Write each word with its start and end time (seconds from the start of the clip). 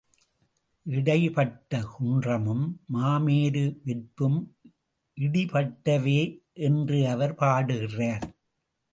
இடைபட்ட 0.85 1.81
குன்றமும் 1.89 2.63
மாமேரு 2.93 3.63
வெற்பும் 3.85 4.39
இடிபட்டவே 5.17 6.21
என்று 6.61 7.07
அவர் 7.07 7.35
பாடுகிறார். 7.35 8.25